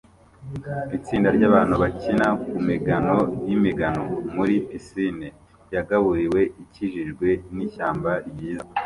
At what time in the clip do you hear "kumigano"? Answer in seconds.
2.49-3.17